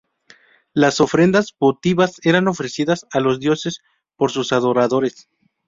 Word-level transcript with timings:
Las 0.73 0.99
ofrendas 0.99 1.53
votivas 1.59 2.15
eran 2.23 2.47
ofrecidas 2.47 3.05
a 3.11 3.19
los 3.19 3.39
dioses 3.39 3.81
por 4.17 4.31
sus 4.31 4.51
adoradores. 4.51 5.29